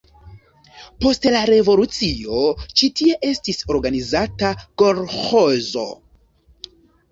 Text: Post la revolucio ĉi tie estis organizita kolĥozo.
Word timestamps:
Post 1.03 1.27
la 1.35 1.41
revolucio 1.49 2.39
ĉi 2.81 2.89
tie 3.01 3.19
estis 3.33 3.61
organizita 3.77 4.53
kolĥozo. 4.85 5.89